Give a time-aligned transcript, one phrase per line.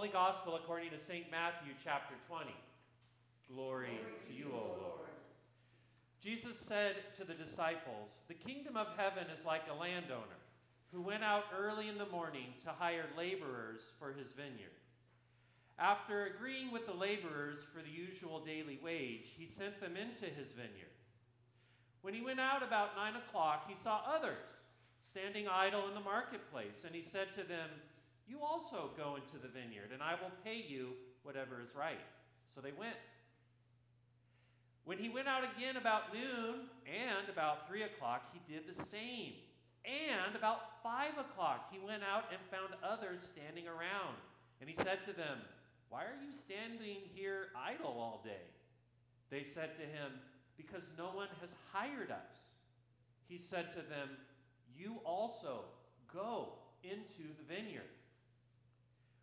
[0.00, 1.30] Holy Gospel according to St.
[1.30, 2.48] Matthew, chapter 20.
[3.52, 5.12] Glory, Glory to you, O Lord.
[6.24, 10.40] Jesus said to the disciples, The kingdom of heaven is like a landowner
[10.90, 14.72] who went out early in the morning to hire laborers for his vineyard.
[15.78, 20.48] After agreeing with the laborers for the usual daily wage, he sent them into his
[20.56, 20.96] vineyard.
[22.00, 24.64] When he went out about nine o'clock, he saw others
[25.04, 27.68] standing idle in the marketplace, and he said to them,
[28.30, 30.94] You also go into the vineyard, and I will pay you
[31.24, 31.98] whatever is right.
[32.54, 32.94] So they went.
[34.84, 39.34] When he went out again about noon and about three o'clock, he did the same.
[39.82, 44.14] And about five o'clock, he went out and found others standing around.
[44.60, 45.42] And he said to them,
[45.88, 48.46] Why are you standing here idle all day?
[49.30, 50.22] They said to him,
[50.56, 52.62] Because no one has hired us.
[53.26, 54.14] He said to them,
[54.78, 55.64] You also
[56.12, 57.90] go into the vineyard.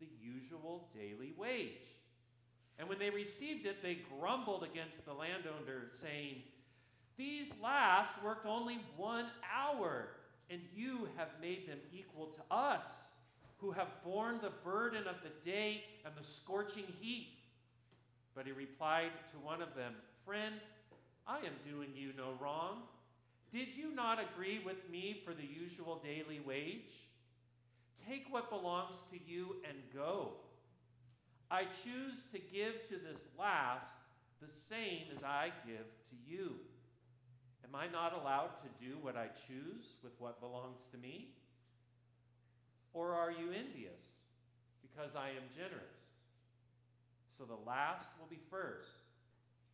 [0.00, 1.80] the usual daily wage.
[2.78, 6.42] And when they received it, they grumbled against the landowner, saying,
[7.16, 10.08] These last worked only one hour
[10.50, 12.86] and you have made them equal to us,
[13.58, 17.38] who have borne the burden of the day and the scorching heat.
[18.34, 19.94] But he replied to one of them,
[20.26, 20.54] Friend,
[21.26, 22.82] I am doing you no wrong.
[23.52, 27.08] Did you not agree with me for the usual daily wage?
[28.08, 30.32] Take what belongs to you and go.
[31.50, 33.94] I choose to give to this last
[34.40, 36.56] the same as I give to you.
[37.64, 41.28] Am I not allowed to do what I choose with what belongs to me?
[42.92, 44.02] Or are you envious
[44.82, 46.04] because I am generous?
[47.36, 48.94] So the last will be first,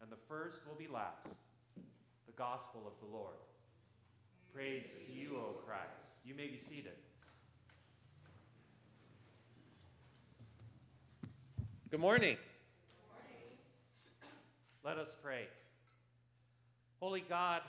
[0.00, 1.36] and the first will be last.
[2.26, 3.36] The gospel of the Lord.
[4.54, 6.08] Praise to you, O Christ.
[6.24, 6.96] You may be seated.
[11.90, 12.36] Good morning.
[12.36, 13.58] Good morning.
[14.84, 15.48] Let us pray.
[17.00, 17.62] Holy God,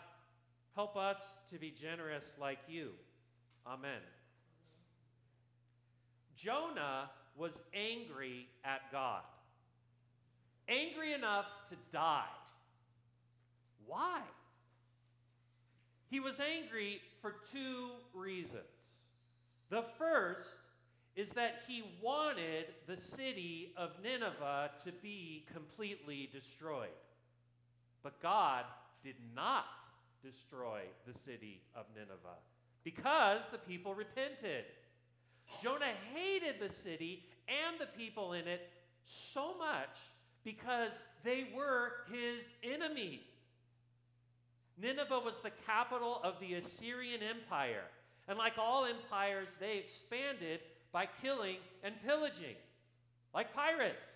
[0.76, 1.18] Help us
[1.52, 2.92] to be generous like you.
[3.68, 4.00] Amen.
[6.36, 9.22] Jonah was angry at God,
[10.70, 12.24] angry enough to die.
[13.86, 14.22] Why?
[16.10, 18.64] He was angry for two reasons.
[19.70, 20.48] The first
[21.22, 26.90] is that he wanted the city of Nineveh to be completely destroyed.
[28.02, 28.66] But God
[29.04, 29.66] did not
[30.24, 32.42] destroy the city of Nineveh
[32.84, 34.66] because the people repented.
[35.62, 38.70] Jonah hated the city and the people in it
[39.04, 40.00] so much
[40.44, 40.94] because
[41.24, 43.22] they were his enemy.
[44.82, 47.84] Nineveh was the capital of the Assyrian Empire.
[48.28, 50.62] And like all empires, they expanded
[50.92, 52.56] by killing and pillaging,
[53.34, 54.12] like pirates.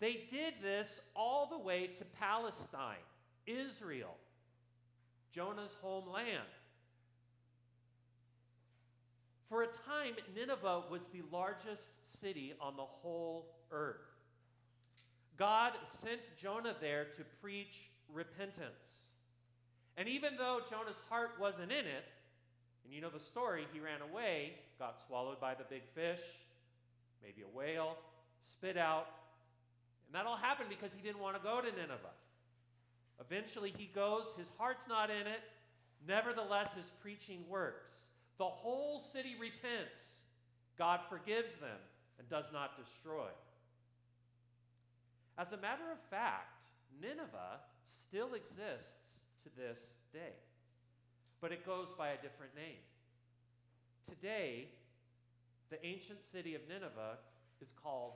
[0.00, 2.96] They did this all the way to Palestine,
[3.46, 4.16] Israel.
[5.32, 6.48] Jonah's homeland.
[9.48, 11.90] For a time, Nineveh was the largest
[12.20, 13.96] city on the whole earth.
[15.38, 19.10] God sent Jonah there to preach repentance.
[19.96, 22.04] And even though Jonah's heart wasn't in it,
[22.84, 26.18] and you know the story, he ran away, got swallowed by the big fish,
[27.22, 27.96] maybe a whale,
[28.44, 29.06] spit out.
[30.08, 32.18] And that all happened because he didn't want to go to Nineveh.
[33.20, 35.38] Eventually he goes, his heart's not in it.
[36.08, 37.92] Nevertheless, his preaching works.
[38.38, 40.26] The whole city repents.
[40.76, 41.78] God forgives them
[42.18, 43.30] and does not destroy.
[45.38, 46.58] As a matter of fact,
[47.00, 49.78] Nineveh still exists to this
[50.12, 50.34] day,
[51.40, 52.82] but it goes by a different name.
[54.08, 54.68] Today,
[55.70, 57.18] the ancient city of Nineveh
[57.60, 58.12] is called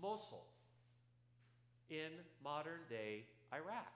[0.00, 0.44] Mosul
[1.90, 2.10] in
[2.42, 3.92] modern day Iraq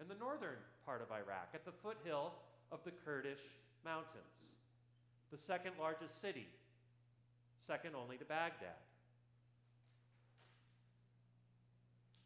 [0.00, 2.32] in the northern part of Iraq, at the foothill
[2.72, 3.42] of the Kurdish
[3.84, 4.56] mountains,
[5.30, 6.48] the second largest city,
[7.64, 8.82] second only to Baghdad.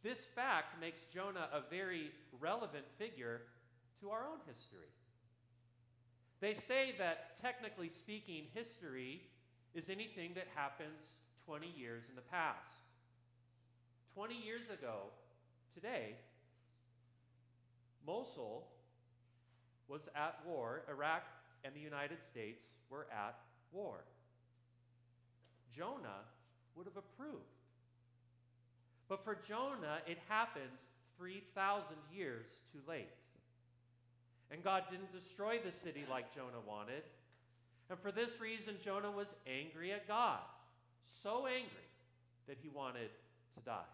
[0.02, 2.10] This fact makes Jonah a very
[2.40, 3.42] relevant figure
[4.00, 4.88] to our own history.
[6.41, 9.23] They say that, technically speaking, history
[9.75, 11.15] is anything that happens
[11.47, 12.83] 20 years in the past.
[14.15, 15.05] 20 years ago,
[15.75, 16.17] today,
[18.06, 18.67] Mosul
[19.88, 20.83] was at war.
[20.91, 21.23] Iraq
[21.65, 23.38] and the United States were at
[23.73, 24.05] war.
[25.75, 26.25] Jonah
[26.75, 27.44] would have approved.
[29.09, 30.65] But for Jonah, it happened
[31.19, 33.09] 3,000 years too late.
[34.50, 37.02] And God didn't destroy the city like Jonah wanted.
[37.90, 40.40] And for this reason, Jonah was angry at God.
[41.22, 41.88] So angry
[42.46, 43.10] that he wanted
[43.54, 43.90] to die.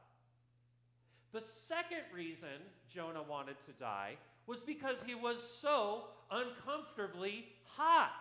[1.32, 2.48] The second reason
[2.92, 4.16] Jonah wanted to die
[4.46, 8.12] was because he was so uncomfortably hot.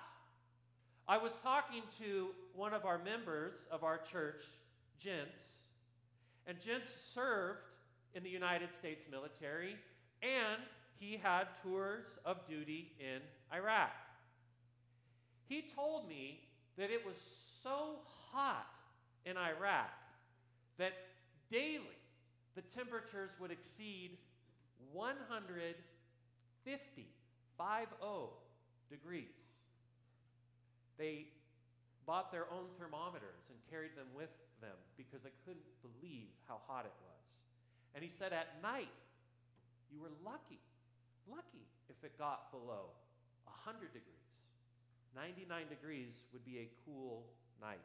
[1.08, 4.46] I was talking to one of our members of our church,
[5.00, 5.66] Jens,
[6.48, 7.60] and Jens served
[8.14, 9.76] in the United States military
[10.22, 10.62] and
[11.02, 13.22] he had tours of duty in
[13.52, 13.90] Iraq.
[15.50, 16.42] He told me
[16.78, 17.16] that it was
[17.64, 17.98] so
[18.32, 18.68] hot
[19.26, 19.90] in Iraq
[20.78, 20.94] that
[21.50, 21.98] daily
[22.56, 24.20] the temperatures would exceed
[24.94, 25.74] 150,
[26.64, 27.08] 50
[28.90, 29.26] degrees.
[31.00, 31.26] They
[32.06, 34.30] bought their own thermometers and carried them with
[34.62, 37.46] them because they couldn't believe how hot it was.
[37.96, 38.94] And he said at night,
[39.92, 40.62] you were lucky,
[41.30, 42.94] lucky if it got below
[43.46, 44.12] 100 degrees.
[45.16, 47.26] 99 degrees would be a cool
[47.60, 47.84] night.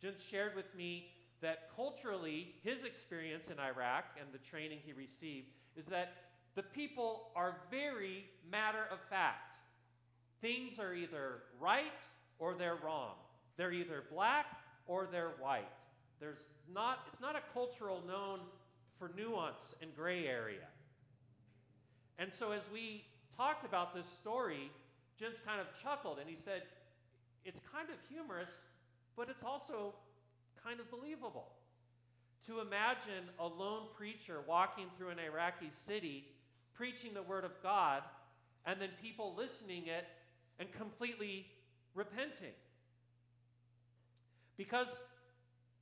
[0.00, 1.10] Jens shared with me
[1.42, 6.12] that culturally, his experience in Iraq and the training he received is that
[6.54, 9.56] the people are very matter of fact.
[10.40, 11.98] Things are either right
[12.38, 13.14] or they're wrong.
[13.56, 14.46] They're either black
[14.86, 15.68] or they're white.
[16.18, 16.40] There's
[16.72, 18.40] not, it's not a cultural known
[18.98, 20.66] for nuance and gray area.
[22.20, 23.02] And so as we
[23.34, 24.70] talked about this story,
[25.18, 26.62] Jens kind of chuckled and he said,
[27.46, 28.50] It's kind of humorous,
[29.16, 29.94] but it's also
[30.62, 31.48] kind of believable.
[32.46, 36.26] To imagine a lone preacher walking through an Iraqi city
[36.74, 38.02] preaching the Word of God
[38.66, 40.04] and then people listening it
[40.58, 41.46] and completely
[41.94, 42.52] repenting.
[44.58, 44.88] Because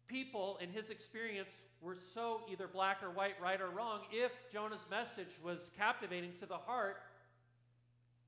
[0.09, 1.49] people, in his experience,
[1.81, 6.47] were so either black or white, right or wrong, if Jonah's message was captivating to
[6.47, 6.97] the heart,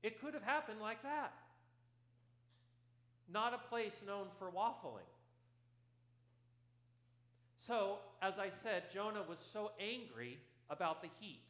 [0.03, 1.33] it could have happened like that.
[3.31, 5.07] Not a place known for waffling.
[7.57, 10.39] So, as I said, Jonah was so angry
[10.69, 11.41] about the heat.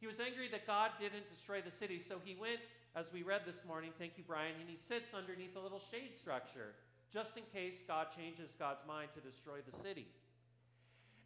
[0.00, 2.60] He was angry that God didn't destroy the city, so he went,
[2.96, 6.16] as we read this morning, thank you, Brian, and he sits underneath a little shade
[6.18, 6.74] structure,
[7.12, 10.06] just in case God changes God's mind to destroy the city.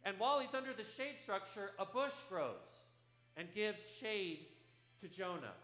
[0.03, 2.85] And while he's under the shade structure, a bush grows
[3.35, 4.45] and gives shade
[5.01, 5.55] to Jonah.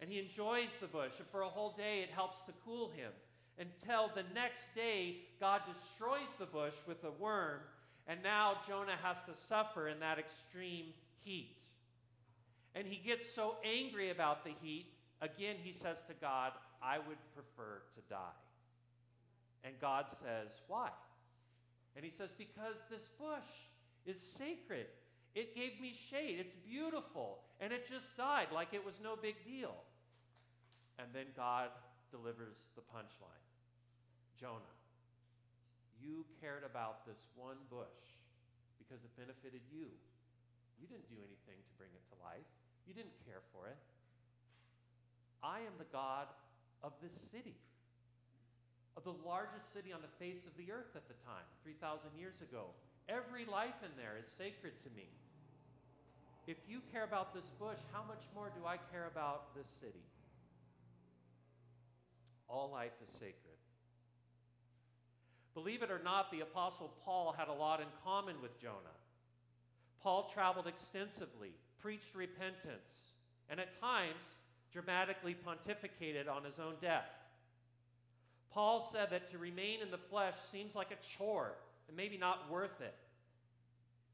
[0.00, 3.12] And he enjoys the bush, and for a whole day it helps to cool him
[3.58, 7.60] until the next day God destroys the bush with a worm
[8.08, 10.86] and now Jonah has to suffer in that extreme
[11.24, 11.56] heat.
[12.74, 14.86] And he gets so angry about the heat,
[15.20, 18.18] again, he says to God, I would prefer to die.
[19.64, 20.90] And God says, Why?
[21.96, 23.50] And he says, Because this bush
[24.06, 24.86] is sacred.
[25.34, 26.36] It gave me shade.
[26.40, 27.38] It's beautiful.
[27.60, 29.74] And it just died like it was no big deal.
[30.98, 31.70] And then God
[32.10, 33.42] delivers the punchline
[34.36, 34.76] Jonah,
[36.02, 38.18] you cared about this one bush
[38.82, 39.86] because it benefited you.
[40.82, 42.50] You didn't do anything to bring it to life,
[42.84, 43.78] you didn't care for it.
[45.42, 46.26] I am the God
[46.82, 47.54] of this city,
[48.96, 52.40] of the largest city on the face of the earth at the time, 3,000 years
[52.42, 52.70] ago.
[53.08, 55.08] Every life in there is sacred to me.
[56.46, 60.04] If you care about this bush, how much more do I care about this city?
[62.48, 63.56] All life is sacred.
[65.54, 68.98] Believe it or not, the Apostle Paul had a lot in common with Jonah.
[70.02, 73.14] Paul traveled extensively, preached repentance,
[73.48, 74.24] and at times
[74.72, 77.10] dramatically pontificated on his own death.
[78.52, 81.54] Paul said that to remain in the flesh seems like a chore
[81.88, 82.94] and maybe not worth it.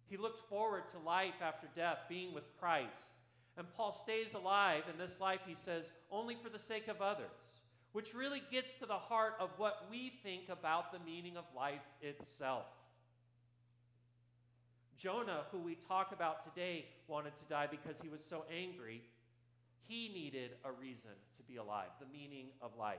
[0.09, 3.13] He looked forward to life after death, being with Christ.
[3.57, 7.59] And Paul stays alive in this life, he says, only for the sake of others
[7.93, 11.81] which really gets to the heart of what we think about the meaning of life
[12.03, 12.67] itself.
[14.99, 19.03] Jonah, who we talk about today, wanted to die because he was so angry.
[19.87, 22.99] He needed a reason to be alive, the meaning of life.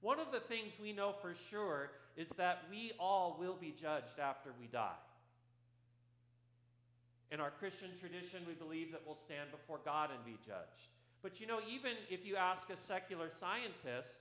[0.00, 4.18] One of the things we know for sure is that we all will be judged
[4.22, 4.98] after we die.
[7.30, 10.88] In our Christian tradition, we believe that we'll stand before God and be judged.
[11.22, 14.18] But you know, even if you ask a secular scientist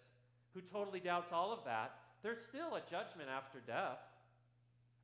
[0.53, 3.99] who totally doubts all of that, there's still a judgment after death.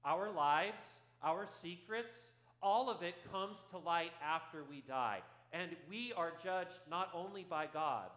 [0.03, 0.83] Our lives,
[1.23, 2.15] our secrets,
[2.61, 5.19] all of it comes to light after we die.
[5.53, 8.09] And we are judged not only by God,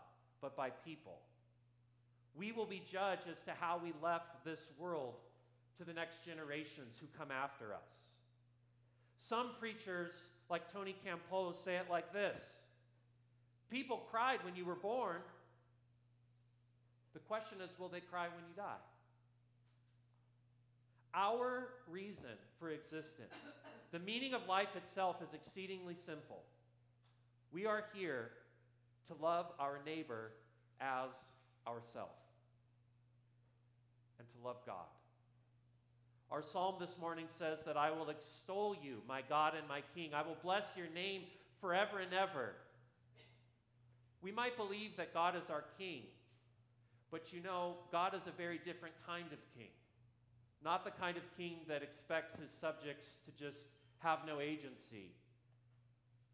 [0.42, 1.20] but by people.
[2.38, 5.14] We will be judged as to how we left this world
[5.78, 8.18] to the next generations who come after us.
[9.18, 10.12] Some preachers,
[10.48, 12.40] like Tony Campolo, say it like this
[13.70, 15.16] People cried when you were born.
[17.12, 18.82] The question is, will they cry when you die?
[21.14, 23.34] Our reason for existence,
[23.90, 26.42] the meaning of life itself, is exceedingly simple.
[27.50, 28.30] We are here
[29.08, 30.30] to love our neighbor
[30.80, 31.10] as
[31.66, 32.10] ourself
[34.44, 34.86] love God.
[36.30, 40.12] Our psalm this morning says that I will extol you, my God and my King.
[40.12, 41.22] I will bless your name
[41.60, 42.52] forever and ever.
[44.20, 46.02] We might believe that God is our King,
[47.10, 49.70] but you know, God is a very different kind of King.
[50.62, 53.68] Not the kind of King that expects his subjects to just
[54.00, 55.12] have no agency.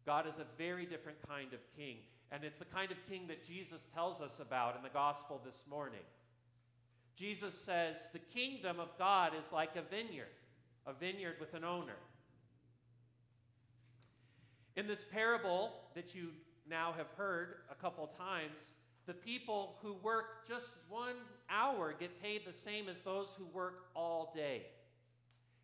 [0.05, 1.97] God is a very different kind of King,
[2.31, 5.61] and it's the kind of King that Jesus tells us about in the gospel this
[5.69, 6.03] morning.
[7.17, 10.27] Jesus says, The kingdom of God is like a vineyard,
[10.85, 11.97] a vineyard with an owner.
[14.75, 16.29] In this parable that you
[16.69, 18.73] now have heard a couple times,
[19.07, 21.15] the people who work just one
[21.49, 24.63] hour get paid the same as those who work all day.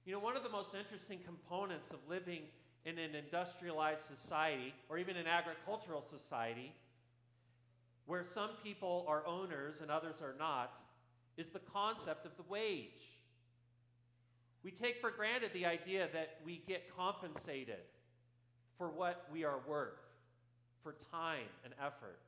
[0.05, 2.41] You know, one of the most interesting components of living
[2.86, 6.74] in an industrialized society or even an agricultural society
[8.05, 10.72] where some people are owners and others are not
[11.38, 12.89] is the concept of the wage.
[14.63, 17.83] We take for granted the idea that we get compensated
[18.77, 20.00] for what we are worth,
[20.83, 22.19] for time and effort.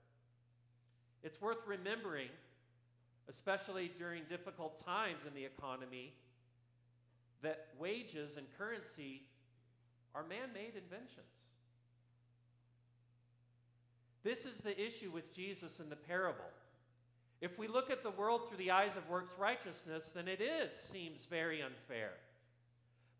[1.23, 2.29] It's worth remembering,
[3.29, 6.13] especially during difficult times in the economy,
[7.41, 9.23] that wages and currency
[10.15, 11.25] are man made inventions.
[14.23, 16.45] This is the issue with Jesus in the parable.
[17.43, 20.71] If we look at the world through the eyes of works righteousness, then it is
[20.93, 22.11] seems very unfair.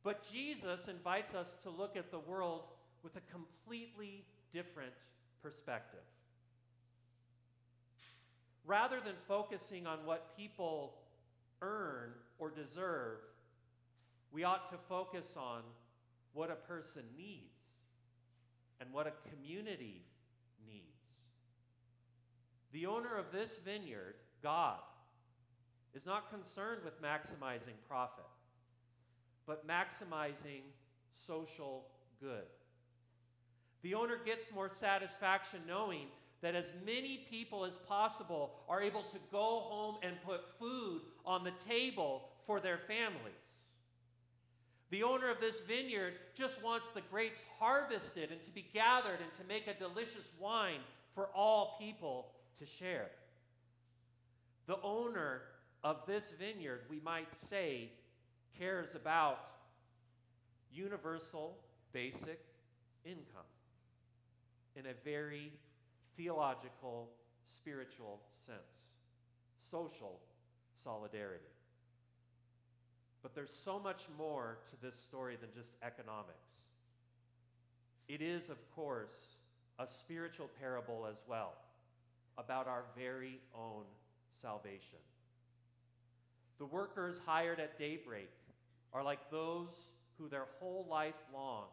[0.01, 2.61] But Jesus invites us to look at the world
[3.03, 4.93] with a completely different
[5.41, 5.99] perspective.
[8.65, 10.93] Rather than focusing on what people
[11.61, 13.17] earn or deserve,
[14.31, 15.63] we ought to focus on
[16.31, 17.59] what a person needs
[18.79, 20.05] and what a community
[22.73, 24.79] the owner of this vineyard, God,
[25.93, 28.25] is not concerned with maximizing profit,
[29.45, 30.63] but maximizing
[31.13, 31.85] social
[32.19, 32.47] good.
[33.83, 36.07] The owner gets more satisfaction knowing
[36.41, 41.43] that as many people as possible are able to go home and put food on
[41.43, 43.33] the table for their families.
[44.89, 49.31] The owner of this vineyard just wants the grapes harvested and to be gathered and
[49.39, 50.81] to make a delicious wine
[51.15, 52.27] for all people
[52.60, 53.10] to share.
[54.67, 55.41] The owner
[55.83, 57.89] of this vineyard, we might say,
[58.57, 59.39] cares about
[60.72, 61.57] universal
[61.91, 62.39] basic
[63.05, 63.50] income
[64.75, 65.51] in a very
[66.15, 67.10] theological,
[67.48, 68.98] spiritual sense,
[69.69, 70.19] social
[70.83, 71.43] solidarity.
[73.22, 76.72] But there's so much more to this story than just economics.
[78.07, 79.38] It is, of course,
[79.79, 81.53] a spiritual parable as well
[82.37, 83.83] about our very own
[84.41, 84.99] salvation.
[86.59, 88.29] The workers hired at daybreak
[88.93, 89.69] are like those
[90.17, 91.65] who their whole life long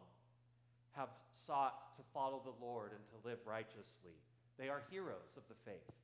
[0.93, 4.15] have sought to follow the Lord and to live righteously.
[4.57, 5.95] They are heroes of the faith.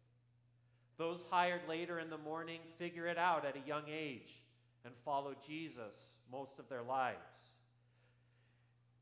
[0.98, 4.42] Those hired later in the morning figure it out at a young age
[4.86, 7.57] and follow Jesus most of their lives.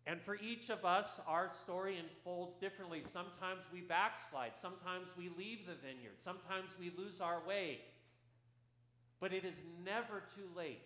[0.07, 3.01] And for each of us, our story unfolds differently.
[3.11, 4.51] Sometimes we backslide.
[4.61, 6.17] Sometimes we leave the vineyard.
[6.23, 7.79] Sometimes we lose our way.
[9.19, 10.81] But it is never too late.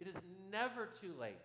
[0.00, 0.16] It is
[0.50, 1.40] never too late.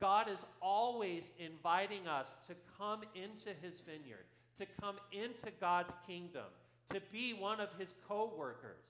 [0.00, 4.24] God is always inviting us to come into his vineyard,
[4.58, 6.44] to come into God's kingdom,
[6.90, 8.84] to be one of his co workers.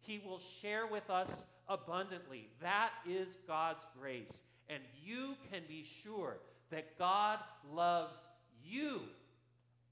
[0.00, 2.48] He will share with us abundantly.
[2.60, 4.32] That is God's grace.
[4.68, 6.38] And you can be sure
[6.70, 7.38] that God
[7.72, 8.16] loves
[8.64, 9.00] you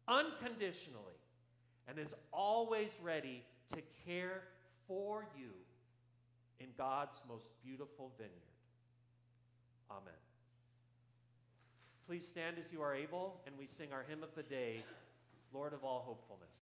[0.09, 0.99] unconditionally
[1.89, 3.43] and is always ready
[3.75, 4.43] to care
[4.87, 5.51] for you
[6.61, 8.33] in God's most beautiful vineyard.
[9.91, 10.15] Amen.
[12.07, 14.83] Please stand as you are able, and we sing our hymn of the day,
[15.53, 16.53] Lord of all hopefulness.